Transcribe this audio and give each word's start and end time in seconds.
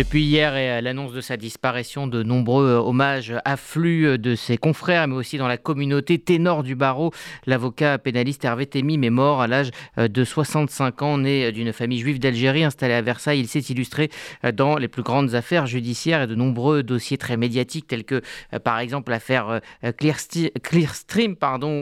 Depuis 0.00 0.24
hier 0.24 0.56
et 0.56 0.80
l'annonce 0.80 1.12
de 1.12 1.20
sa 1.20 1.36
disparition, 1.36 2.06
de 2.06 2.22
nombreux 2.22 2.68
euh, 2.68 2.78
hommages 2.78 3.34
affluent 3.44 4.06
euh, 4.06 4.16
de 4.16 4.34
ses 4.34 4.56
confrères, 4.56 5.06
mais 5.06 5.14
aussi 5.14 5.36
dans 5.36 5.46
la 5.46 5.58
communauté 5.58 6.18
ténor 6.18 6.62
du 6.62 6.74
barreau. 6.74 7.12
L'avocat 7.44 7.98
pénaliste 7.98 8.42
Hervé 8.46 8.64
Temim 8.64 9.02
est 9.02 9.10
mort 9.10 9.42
à 9.42 9.46
l'âge 9.46 9.68
euh, 9.98 10.08
de 10.08 10.24
65 10.24 11.02
ans, 11.02 11.18
né 11.18 11.52
d'une 11.52 11.74
famille 11.74 11.98
juive 11.98 12.18
d'Algérie 12.18 12.64
installée 12.64 12.94
à 12.94 13.02
Versailles. 13.02 13.40
Il 13.40 13.46
s'est 13.46 13.58
illustré 13.58 14.08
dans 14.54 14.78
les 14.78 14.88
plus 14.88 15.02
grandes 15.02 15.34
affaires 15.34 15.66
judiciaires 15.66 16.22
et 16.22 16.26
de 16.26 16.34
nombreux 16.34 16.82
dossiers 16.82 17.18
très 17.18 17.36
médiatiques, 17.36 17.86
tels 17.86 18.04
que 18.04 18.22
par 18.64 18.78
exemple 18.78 19.10
l'affaire 19.10 19.60
Clearstream 19.98 21.36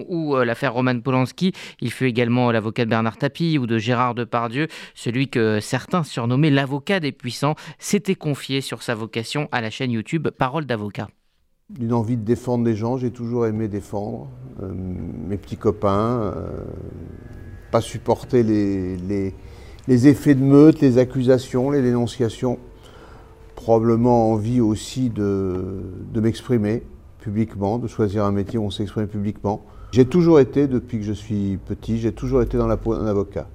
ou 0.09 0.37
l'affaire 0.39 0.73
Roman 0.73 0.99
Polanski. 0.99 1.53
Il 1.81 1.93
fut 1.93 2.07
également 2.07 2.51
l'avocat 2.51 2.85
de 2.85 2.91
Bernard 2.91 3.19
Tapie 3.19 3.59
ou 3.59 3.69
de 3.69 3.79
Gérard 3.79 4.17
Depardieu, 4.17 4.67
celui 4.97 5.29
que 5.29 5.61
certains 5.61 6.03
surnommaient 6.03 6.51
l'avocat 6.51 6.99
des 6.99 7.13
puissants. 7.13 7.55
C'était 8.09 8.19
confié 8.19 8.63
sur 8.63 8.83
sa 8.83 8.95
vocation 8.95 9.51
à 9.53 9.61
la 9.61 9.69
chaîne 9.69 9.91
YouTube 9.91 10.29
Parole 10.31 10.65
d'avocat. 10.65 11.09
Une 11.79 11.93
envie 11.93 12.17
de 12.17 12.25
défendre 12.25 12.65
les 12.65 12.75
gens, 12.75 12.97
j'ai 12.97 13.11
toujours 13.11 13.47
aimé 13.47 13.69
défendre 13.69 14.31
euh, 14.63 14.73
mes 14.73 15.37
petits 15.37 15.59
copains, 15.59 16.23
euh, 16.23 16.65
pas 17.71 17.83
supporter 17.83 18.43
les, 18.43 18.97
les, 19.89 20.09
effets 20.09 20.35
de 20.35 20.43
meute, 20.43 20.81
les 20.81 20.97
accusations, 20.97 21.71
les 21.71 21.83
dénonciations, 21.83 22.59
probablement 23.55 24.33
envie 24.33 24.63
aussi 24.63 25.11
de, 25.11 25.83
de 26.11 26.21
m'exprimer 26.23 26.85
publiquement, 27.21 27.79
de 27.79 27.89
choisir 27.89 28.25
un 28.25 28.33
métier 28.33 28.59
où 28.59 28.65
on 28.65 28.71
s'exprime 28.71 29.07
publiquement. 29.07 29.67
J'ai 29.93 30.07
toujours 30.07 30.41
été, 30.41 30.67
depuis 30.67 30.97
que 30.97 31.05
je 31.05 31.13
suis 31.13 31.59
petit, 31.59 31.99
j'ai 31.99 32.13
toujours 32.13 32.41
été 32.41 32.57
dans 32.57 32.69
la 32.69 32.79
peau 32.79 32.97
d'un 32.97 33.05
avocat. 33.05 33.51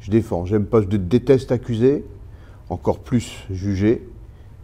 Je 0.00 0.10
défends, 0.10 0.44
j'aime 0.44 0.66
pas, 0.66 0.82
je 0.82 0.88
déteste 0.88 1.52
accuser, 1.52 2.04
encore 2.68 3.00
plus 3.00 3.44
juger, 3.50 4.06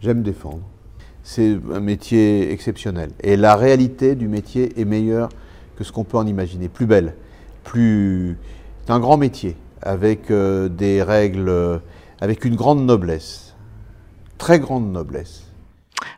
j'aime 0.01 0.23
défendre. 0.23 0.61
C'est 1.23 1.57
un 1.73 1.79
métier 1.79 2.51
exceptionnel. 2.51 3.11
Et 3.21 3.37
la 3.37 3.55
réalité 3.55 4.15
du 4.15 4.27
métier 4.27 4.79
est 4.79 4.85
meilleure 4.85 5.29
que 5.77 5.83
ce 5.83 5.91
qu'on 5.91 6.03
peut 6.03 6.17
en 6.17 6.27
imaginer, 6.27 6.67
plus 6.67 6.85
belle, 6.85 7.15
plus... 7.63 8.37
C'est 8.85 8.91
un 8.91 8.99
grand 8.99 9.15
métier, 9.15 9.55
avec 9.81 10.29
euh, 10.29 10.67
des 10.67 11.01
règles, 11.01 11.47
euh, 11.47 11.77
avec 12.19 12.43
une 12.43 12.55
grande 12.55 12.85
noblesse, 12.85 13.55
très 14.37 14.59
grande 14.59 14.91
noblesse. 14.91 15.43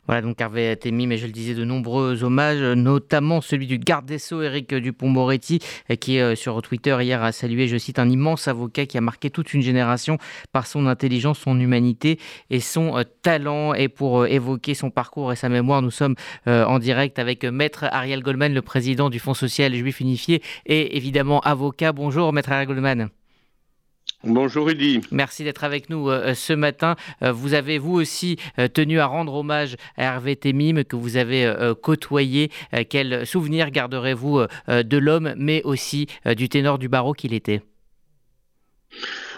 Voilà, 0.08 0.22
donc 0.22 0.40
Hervé 0.40 0.72
a 0.72 0.92
mis, 0.92 1.08
mais 1.08 1.18
je 1.18 1.26
le 1.26 1.32
disais, 1.32 1.54
de 1.54 1.64
nombreux 1.64 2.24
hommages, 2.24 2.62
notamment 2.62 3.42
celui 3.42 3.68
du 3.68 3.78
garde 3.78 4.06
des 4.06 4.20
Sceaux, 4.20 4.42
Éric 4.42 4.74
Dupont-Moretti, 4.74 5.60
qui 6.00 6.20
euh, 6.20 6.36
sur 6.36 6.62
Twitter 6.62 6.98
hier 7.02 7.24
a 7.24 7.32
salué, 7.32 7.68
je 7.68 7.78
cite, 7.78 8.00
un 8.00 8.10
immense 8.10 8.48
avocat 8.48 8.86
qui 8.86 8.98
a 8.98 9.02
marqué 9.02 9.30
toute 9.30 9.54
une 9.54 9.62
génération 9.62 10.18
par 10.52 10.68
son 10.68 10.88
intelligence, 10.88 11.40
son 11.40 11.60
humanité 11.60 12.20
et 12.50 12.60
son 12.60 12.98
euh, 12.98 13.04
talent. 13.22 13.74
Et 13.74 13.88
pour 13.88 14.22
euh, 14.22 14.28
évoquer 14.28 14.74
son 14.74 14.90
parcours 14.90 15.32
et 15.32 15.36
sa 15.36 15.50
mémoire, 15.50 15.82
nous 15.82 15.92
sommes 15.92 16.16
en 16.46 16.80
direct 16.80 17.20
avec 17.20 17.44
Maître 17.44 17.86
Ariel 17.92 18.22
Goldman, 18.22 18.54
le 18.54 18.62
président 18.62 19.10
du 19.10 19.20
Fonds 19.20 19.34
social 19.34 19.74
juif 19.74 20.00
unifié 20.00 20.42
et 20.66 20.98
évidemment 20.98 21.40
avocat. 21.42 21.92
Bonjour, 21.92 22.32
Maître 22.34 22.52
Ariel 22.52 22.68
Goldman. 22.68 23.10
Bonjour 24.24 24.66
Rudy. 24.68 25.02
Merci 25.12 25.44
d'être 25.44 25.64
avec 25.64 25.90
nous 25.90 26.10
euh, 26.10 26.34
ce 26.34 26.54
matin. 26.54 26.96
Euh, 27.22 27.32
vous 27.32 27.54
avez 27.54 27.78
vous 27.78 27.94
aussi 27.94 28.38
euh, 28.58 28.68
tenu 28.68 29.00
à 29.00 29.06
rendre 29.06 29.34
hommage 29.34 29.76
à 29.98 30.04
Hervé 30.04 30.36
Temim 30.36 30.84
que 30.84 30.96
vous 30.96 31.18
avez 31.18 31.54
côtoyé. 31.82 32.52
Quel 32.90 33.26
souvenir 33.26 33.72
garderez-vous 33.72 34.46
de 34.68 34.98
l'homme 34.98 35.34
mais 35.38 35.62
aussi 35.64 36.08
du 36.38 36.50
ténor 36.50 36.80
du 36.80 36.90
barreau 36.90 37.14
qu'il 37.14 37.34
était? 37.34 37.62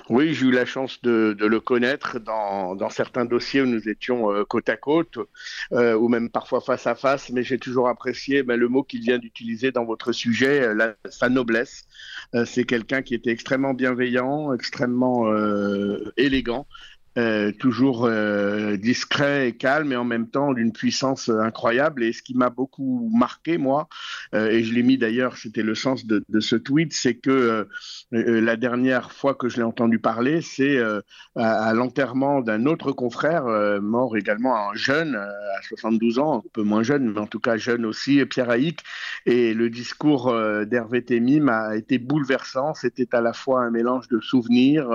Oui, 0.10 0.34
j'ai 0.34 0.46
eu 0.46 0.52
la 0.52 0.66
chance 0.66 1.02
de, 1.02 1.36
le 1.38 1.60
connaître 1.60 2.20
dans, 2.20 2.90
certains 2.90 3.26
dossiers 3.26 3.62
où 3.62 3.66
nous 3.66 3.90
étions 3.90 4.32
euh, 4.32 4.46
côte 4.46 4.70
à 4.70 4.78
côte, 4.78 5.18
euh, 5.74 5.96
ou 5.96 6.08
même 6.08 6.30
parfois 6.30 6.62
face 6.62 6.88
à 6.88 6.96
face, 6.96 7.30
mais 7.30 7.44
j'ai 7.44 7.58
toujours 7.58 7.90
apprécié 7.90 8.44
ben, 8.44 8.58
le 8.58 8.70
mot 8.70 8.84
qu'il 8.84 9.02
vient 9.02 9.18
d'utiliser 9.18 9.72
dans 9.72 9.84
votre 9.84 10.14
sujet, 10.14 10.62
euh, 10.62 10.94
sa 11.10 11.30
noblesse. 11.30 11.88
C'est 12.46 12.66
quelqu'un 12.66 13.02
qui 13.02 13.16
était 13.16 13.32
extrêmement 13.32 13.74
bienveillant, 13.74 14.54
extrêmement 14.54 15.34
élégant, 16.18 16.68
euh, 17.18 17.52
toujours 17.52 18.06
euh, 18.06 18.78
discret 18.78 19.50
et 19.50 19.58
calme 19.58 19.92
et 19.92 19.96
en 19.96 20.04
même 20.04 20.30
temps 20.30 20.54
d'une 20.54 20.72
puissance 20.72 21.30
euh, 21.30 21.40
incroyable. 21.40 22.04
Et 22.04 22.14
ce 22.14 22.22
qui 22.22 22.36
m'a 22.36 22.52
beaucoup 22.52 23.10
marqué, 23.12 23.58
moi, 23.58 23.88
et 24.34 24.64
je 24.64 24.74
l'ai 24.74 24.84
mis 24.84 24.98
d'ailleurs, 24.98 25.38
c'était 25.38 25.64
le 25.64 25.74
sens 25.74 26.06
de, 26.06 26.24
ce 26.40 26.56
tweet, 26.56 26.94
c'est 26.94 27.16
que 27.16 27.68
la 28.12 28.56
dernière 28.56 29.12
fois 29.12 29.36
que 29.36 29.50
je 29.50 29.58
l'ai 29.58 29.64
entendu 29.64 30.00
parler, 30.00 30.42
c'est 30.42 30.80
à, 31.36 31.74
l'enterrement 31.74 32.42
d'un 32.42 32.66
autre 32.66 32.92
confrère, 32.92 33.46
mort 33.82 34.18
également 34.18 34.70
un 34.70 34.76
jeune, 34.76 35.16
à 35.16 35.62
72 35.64 36.20
ans, 36.20 36.44
un 36.46 36.50
peu 36.54 36.64
moins 36.64 36.84
jeune, 36.84 37.14
mais 37.14 37.20
en 37.20 37.28
tout 37.28 37.40
cas 37.40 37.58
jeune 37.58 37.86
aussi, 37.86 38.24
Pierre 38.26 38.50
Haïk. 38.50 38.82
Et 39.26 39.54
le 39.54 39.70
discours 39.70 40.34
d'Hervé 40.66 41.04
Temim 41.04 41.48
a 41.48 41.76
été 41.78 41.98
bouleversant. 41.98 42.74
C'était 42.74 43.16
à 43.16 43.22
la 43.22 43.34
fois 43.34 43.62
un 43.62 43.72
mélange 43.72 44.08
de 44.10 44.20
souvenirs, 44.20 44.90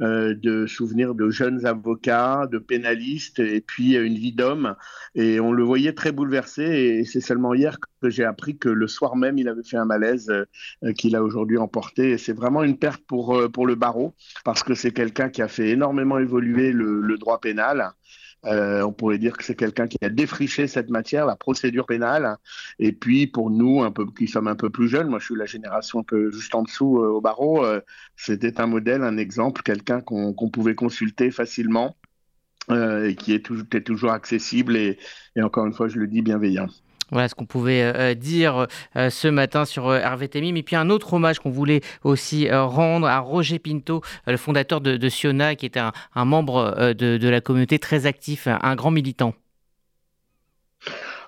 de 0.00 0.66
souvenirs 0.66 1.14
de 1.14 1.30
jeunes 1.30 1.49
avocats, 1.64 2.46
de 2.50 2.58
pénalistes, 2.58 3.38
et 3.38 3.60
puis 3.60 3.96
une 3.96 4.14
vie 4.14 4.32
d'homme. 4.32 4.76
Et 5.14 5.40
on 5.40 5.52
le 5.52 5.62
voyait 5.62 5.92
très 5.92 6.12
bouleversé. 6.12 6.62
Et 6.62 7.04
c'est 7.04 7.20
seulement 7.20 7.54
hier 7.54 7.78
que 8.02 8.10
j'ai 8.10 8.24
appris 8.24 8.56
que 8.56 8.68
le 8.68 8.88
soir 8.88 9.16
même, 9.16 9.38
il 9.38 9.48
avait 9.48 9.62
fait 9.62 9.76
un 9.76 9.84
malaise 9.84 10.30
euh, 10.30 10.92
qu'il 10.92 11.16
a 11.16 11.22
aujourd'hui 11.22 11.58
emporté. 11.58 12.10
Et 12.10 12.18
c'est 12.18 12.32
vraiment 12.32 12.62
une 12.62 12.78
perte 12.78 13.02
pour, 13.06 13.36
euh, 13.36 13.48
pour 13.48 13.66
le 13.66 13.74
barreau, 13.74 14.14
parce 14.44 14.62
que 14.62 14.74
c'est 14.74 14.92
quelqu'un 14.92 15.28
qui 15.28 15.42
a 15.42 15.48
fait 15.48 15.68
énormément 15.70 16.18
évoluer 16.18 16.72
le 16.72 17.16
droit 17.18 17.40
pénal. 17.40 17.92
Euh, 18.46 18.82
on 18.82 18.92
pourrait 18.92 19.18
dire 19.18 19.36
que 19.36 19.44
c'est 19.44 19.54
quelqu'un 19.54 19.86
qui 19.86 19.98
a 20.02 20.08
défriché 20.08 20.66
cette 20.66 20.88
matière, 20.88 21.26
la 21.26 21.36
procédure 21.36 21.86
pénale. 21.86 22.36
Et 22.78 22.92
puis 22.92 23.26
pour 23.26 23.50
nous, 23.50 23.82
un 23.82 23.90
peu, 23.90 24.06
qui 24.06 24.28
sommes 24.28 24.48
un 24.48 24.56
peu 24.56 24.70
plus 24.70 24.88
jeunes, 24.88 25.08
moi 25.08 25.18
je 25.18 25.26
suis 25.26 25.36
la 25.36 25.46
génération 25.46 26.00
un 26.00 26.04
peu 26.04 26.30
juste 26.30 26.54
en 26.54 26.62
dessous 26.62 26.98
euh, 26.98 27.08
au 27.08 27.20
barreau, 27.20 27.64
euh, 27.64 27.80
c'était 28.16 28.60
un 28.60 28.66
modèle, 28.66 29.02
un 29.02 29.18
exemple, 29.18 29.62
quelqu'un 29.62 30.00
qu'on 30.00 30.50
pouvait 30.50 30.74
consulter 30.74 31.30
facilement 31.30 31.96
et 32.70 33.16
qui 33.16 33.32
est 33.32 33.84
toujours 33.84 34.12
accessible 34.12 34.76
et, 34.76 34.96
et 35.34 35.42
encore 35.42 35.66
une 35.66 35.72
fois, 35.72 35.88
je 35.88 35.98
le 35.98 36.06
dis, 36.06 36.22
bienveillant. 36.22 36.68
Voilà 37.10 37.28
ce 37.28 37.34
qu'on 37.34 37.46
pouvait 37.46 37.82
euh, 37.82 37.92
euh, 37.94 38.14
dire 38.14 38.66
euh, 38.96 39.10
ce 39.10 39.28
matin 39.28 39.64
sur 39.64 39.92
Hervé 39.94 40.28
Temim. 40.28 40.54
Et 40.56 40.62
puis 40.62 40.76
un 40.76 40.90
autre 40.90 41.12
hommage 41.14 41.38
qu'on 41.38 41.50
voulait 41.50 41.80
aussi 42.04 42.50
rendre 42.50 43.06
à 43.06 43.18
Roger 43.18 43.58
Pinto, 43.58 44.02
le 44.26 44.36
fondateur 44.36 44.80
de, 44.80 45.08
Siona, 45.08 45.54
qui 45.54 45.66
était 45.66 45.80
un, 45.80 46.24
membre 46.24 46.92
de, 46.94 47.28
la 47.28 47.40
communauté 47.40 47.78
très 47.78 48.06
actif, 48.06 48.46
un 48.46 48.74
grand 48.74 48.90
militant. 48.90 49.34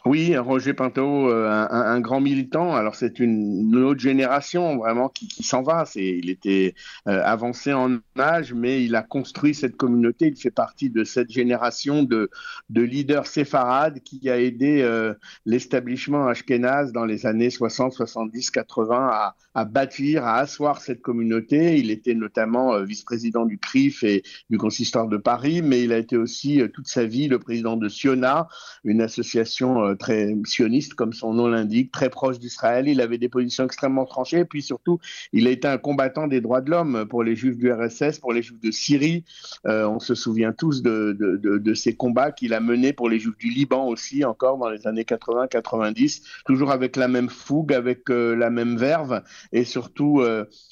Oui, 0.05 0.37
Roger 0.37 0.75
Pinto, 0.75 1.31
euh, 1.31 1.49
un, 1.49 2.01
grand 2.01 2.21
militant. 2.21 2.75
Alors 2.75 2.97
c'est 2.97 3.21
une, 3.21 3.77
autre 3.77 4.01
génération 4.01 4.77
vraiment 4.77 5.09
qui, 5.09 5.45
s'en 5.45 5.63
va. 5.63 5.85
C'est, 5.87 6.05
il 6.05 6.29
était 6.29 6.75
euh, 7.07 7.23
avancé 7.25 7.73
en 7.73 7.99
âge, 8.19 8.53
mais 8.53 8.85
il 8.85 8.97
a 8.97 9.03
construit 9.03 9.55
cette 9.55 9.77
communauté. 9.77 10.27
Il 10.27 10.37
fait 10.37 10.51
partie 10.51 10.91
de 10.91 11.05
cette 11.05 11.31
génération 11.31 12.03
de, 12.03 12.31
de 12.69 12.83
leaders 12.83 13.29
séfarades 13.29 14.01
qui 14.01 14.29
a 14.29 14.41
aidé 14.41 14.83
euh, 14.83 15.15
l'établissement 15.47 16.27
Ashkenaz 16.27 16.91
dans 16.91 17.05
les 17.05 17.25
années 17.25 17.51
60, 17.51 17.93
70, 17.93 18.51
80 18.51 19.09
à, 19.09 19.37
à 19.55 19.65
bâtir, 19.65 20.25
à 20.25 20.39
asseoir 20.39 20.81
cette 20.81 21.01
communauté. 21.01 21.79
Il 21.79 21.93
était 21.93 22.15
notamment 22.15 22.83
vice-président 22.83 23.47
du 23.47 23.59
CRIF 23.59 24.03
et 24.03 24.25
du 24.51 24.59
consistoire 24.59 25.07
de 25.07 25.17
Paris, 25.17 25.63
mais 25.63 25.85
il 25.85 25.93
a 25.93 25.99
été 25.99 26.17
aussi 26.17 26.61
toute 26.75 26.89
sa 26.89 27.05
vie 27.05 27.29
le 27.29 27.39
président 27.39 27.77
de 27.77 27.89
Siona, 27.89 28.49
une 28.83 29.01
association 29.01 29.92
euh, 29.93 29.97
très 29.97 30.35
sioniste, 30.45 30.95
comme 30.95 31.13
son 31.13 31.35
nom 31.35 31.47
l'indique, 31.47 31.93
très 31.93 32.11
proche 32.11 32.39
d'Israël. 32.39 32.89
Il 32.89 33.01
avait 33.01 33.19
des 33.19 33.29
positions 33.29 33.65
extrêmement 33.65 34.05
tranchées. 34.05 34.41
Et 34.41 34.45
puis 34.45 34.63
surtout, 34.63 34.99
il 35.33 35.47
a 35.47 35.51
été 35.51 35.69
un 35.69 35.79
combattant 35.79 36.27
des 36.27 36.41
droits 36.41 36.61
de 36.61 36.71
l'homme 36.71 37.07
pour 37.09 37.23
les 37.23 37.37
juifs 37.37 37.57
du 37.57 37.73
RSS, 37.73 38.19
pour 38.19 38.33
les 38.33 38.43
juifs 38.43 38.61
de 38.61 38.71
Syrie. 38.71 39.25
Euh, 39.67 39.87
on 39.87 40.01
se 40.01 40.15
souvient 40.15 40.53
tous 40.53 40.83
de, 40.83 41.17
de, 41.19 41.37
de, 41.37 41.75
ces 41.75 41.95
combats 41.95 42.33
qu'il 42.33 42.55
a 42.55 42.61
menés 42.61 42.93
pour 42.93 43.09
les 43.09 43.19
juifs 43.19 43.37
du 43.39 43.49
Liban 43.49 43.87
aussi, 43.87 44.25
encore 44.25 44.59
dans 44.59 44.69
les 44.69 44.87
années 44.87 45.05
80-90, 45.05 46.23
toujours 46.47 46.71
avec 46.71 46.97
la 46.97 47.09
même 47.09 47.29
fougue, 47.29 47.73
avec 47.73 48.11
euh, 48.11 48.35
la 48.35 48.51
même 48.51 48.77
verve 48.77 49.23
et 49.53 49.65
surtout 49.65 50.23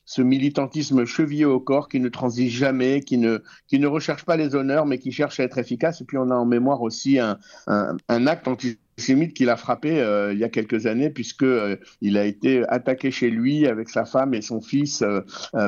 ce 0.05 0.23
militantisme 0.23 1.05
chevillé 1.05 1.45
au 1.45 1.61
corps 1.61 1.89
qui 1.89 2.01
ne 2.01 2.09
transige 2.09 2.53
jamais, 2.53 3.01
qui 3.01 3.19
ne, 3.19 3.39
qui 3.69 3.79
ne 3.79 3.87
recherche 3.87 4.25
pas 4.25 4.37
les 4.37 4.55
honneurs, 4.55 4.87
mais 4.87 4.99
qui 4.99 5.13
cherche 5.13 5.41
à 5.41 5.45
être 5.45 5.59
efficace. 5.59 6.01
Et 6.01 6.05
puis 6.05 6.19
on 6.19 6.31
a 6.31 6.35
en 6.35 6.47
mémoire 6.47 6.83
aussi 6.83 7.19
un, 7.19 7.39
un, 7.67 8.27
acte 8.27 8.49
antisémite 9.01 9.33
qui 9.33 9.47
l'a 9.47 9.57
frappé 9.57 10.05
il 10.33 10.39
y 10.39 10.45
a 10.45 10.51
quelques 10.51 10.87
années, 10.87 11.09
puisque 11.09 11.47
il 12.03 12.19
a 12.19 12.25
été 12.27 12.65
attaqué 12.69 13.11
chez 13.11 13.31
lui 13.31 13.67
avec 13.67 13.89
sa 13.89 14.05
femme 14.05 14.35
et 14.35 14.43
son 14.43 14.61
fils 14.61 15.03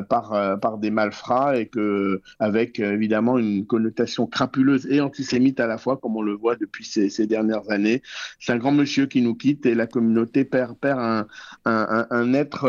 par, 0.08 0.58
par 0.60 0.78
des 0.78 0.90
malfrats 0.90 1.56
et 1.56 1.66
que 1.66 2.20
avec 2.38 2.78
évidemment 2.78 3.38
une 3.38 3.66
connotation 3.66 4.26
crapuleuse 4.26 4.86
et 4.90 5.00
antisémite 5.00 5.60
à 5.60 5.66
la 5.66 5.78
fois, 5.78 5.96
comme 5.96 6.16
on 6.16 6.22
le 6.22 6.34
voit 6.34 6.56
depuis 6.56 6.84
ces, 6.84 7.26
dernières 7.26 7.70
années. 7.70 8.02
C'est 8.38 8.52
un 8.52 8.58
grand 8.58 8.72
monsieur 8.72 9.06
qui 9.06 9.22
nous 9.22 9.34
quitte 9.34 9.64
et 9.64 9.74
la 9.74 9.86
communauté 9.86 10.44
perd, 10.44 10.76
perd 10.76 10.98
un, 11.00 11.26
un, 11.64 12.34
être 12.34 12.68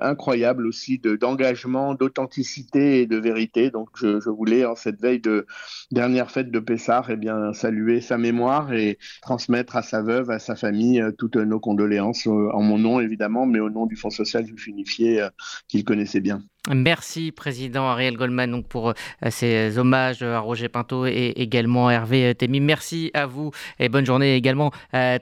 incroyable 0.00 0.66
aussi 0.66 0.98
d'engagement, 0.98 1.94
d'authenticité 1.94 3.02
et 3.02 3.06
de 3.06 3.16
vérité. 3.16 3.70
Donc 3.70 3.90
je, 3.96 4.20
je, 4.20 4.30
voulais 4.30 4.64
en 4.64 4.76
cette 4.76 5.00
veille 5.00 5.20
de 5.20 5.46
dernière 5.90 6.30
fête 6.30 6.50
de 6.50 6.58
Pessard, 6.58 7.10
eh 7.10 7.16
bien 7.16 7.52
saluer 7.52 8.00
sa 8.00 8.18
mémoire 8.18 8.72
et 8.72 8.98
transmettre 9.22 9.73
à 9.76 9.82
sa 9.82 10.02
veuve, 10.02 10.30
à 10.30 10.38
sa 10.38 10.56
famille 10.56 11.00
euh, 11.00 11.10
toutes 11.16 11.36
nos 11.36 11.60
condoléances 11.60 12.26
euh, 12.26 12.50
en 12.52 12.62
mon 12.62 12.78
nom 12.78 13.00
évidemment, 13.00 13.46
mais 13.46 13.60
au 13.60 13.70
nom 13.70 13.86
du 13.86 13.96
Fonds 13.96 14.10
social 14.10 14.46
juif 14.46 14.66
unifié 14.66 15.22
euh, 15.22 15.28
qu'il 15.68 15.84
connaissait 15.84 16.20
bien. 16.20 16.42
Merci, 16.74 17.30
Président 17.30 17.84
Ariel 17.84 18.16
Goldman, 18.16 18.50
donc 18.50 18.68
pour 18.68 18.94
ces 19.28 19.76
hommages 19.76 20.22
à 20.22 20.38
Roger 20.38 20.70
Pinto 20.70 21.04
et 21.04 21.34
également 21.36 21.90
Hervé 21.90 22.34
Thémy. 22.34 22.60
Merci 22.60 23.10
à 23.12 23.26
vous 23.26 23.50
et 23.78 23.90
bonne 23.90 24.06
journée 24.06 24.34
également. 24.34 24.70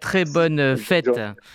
très 0.00 0.26
bonne 0.26 0.76
fête. 0.76 1.08